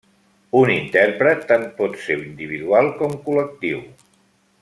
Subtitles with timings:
[0.59, 3.87] Un intèrpret tant pot ser individual com col·lectiu.